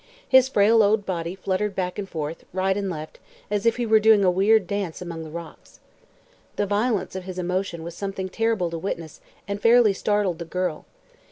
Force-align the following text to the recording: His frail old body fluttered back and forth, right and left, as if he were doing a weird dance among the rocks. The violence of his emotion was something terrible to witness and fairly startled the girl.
His 0.27 0.49
frail 0.49 0.81
old 0.81 1.05
body 1.05 1.35
fluttered 1.35 1.75
back 1.75 1.99
and 1.99 2.09
forth, 2.09 2.43
right 2.53 2.75
and 2.75 2.89
left, 2.89 3.19
as 3.51 3.67
if 3.67 3.75
he 3.77 3.85
were 3.85 3.99
doing 3.99 4.25
a 4.25 4.31
weird 4.31 4.65
dance 4.65 4.99
among 4.99 5.21
the 5.23 5.29
rocks. 5.29 5.79
The 6.55 6.65
violence 6.65 7.15
of 7.15 7.25
his 7.25 7.37
emotion 7.37 7.83
was 7.83 7.93
something 7.93 8.27
terrible 8.27 8.71
to 8.71 8.79
witness 8.79 9.21
and 9.47 9.61
fairly 9.61 9.93
startled 9.93 10.39
the 10.39 10.45
girl. 10.45 10.85